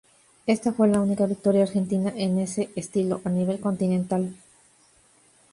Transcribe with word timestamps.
Esta 0.47 0.73
fue 0.73 0.87
la 0.87 0.99
única 0.99 1.27
victoria 1.27 1.61
argentina 1.61 2.11
en 2.15 2.39
ese 2.39 2.71
estilo 2.75 3.21
a 3.23 3.29
nivel 3.29 3.59
continental. 3.59 4.33